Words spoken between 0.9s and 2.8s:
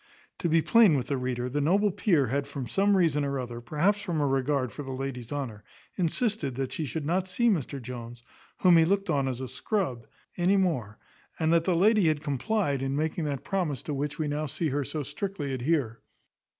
with the reader, the noble peer had from